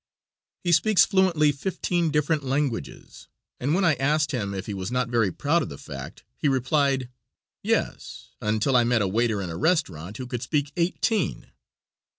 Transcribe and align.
He 0.63 0.71
speaks 0.71 1.05
fluently 1.05 1.51
fifteen 1.51 2.09
different 2.09 2.43
languages, 2.43 3.27
and 3.59 3.75
when 3.75 3.85
I 3.85 3.93
asked 3.97 4.31
him 4.31 4.51
if 4.55 4.65
he 4.65 4.73
was 4.73 4.89
not 4.91 5.09
very 5.09 5.31
proud 5.31 5.61
of 5.61 5.69
the 5.69 5.77
fact, 5.77 6.23
he 6.35 6.47
replied: 6.47 7.07
"Yes, 7.61 8.29
until 8.41 8.75
I 8.75 8.83
met 8.83 9.03
a 9.03 9.07
waiter 9.07 9.43
in 9.43 9.51
a 9.51 9.57
restaurant 9.57 10.17
who 10.17 10.25
could 10.25 10.41
speak 10.41 10.71
eighteen." 10.75 11.51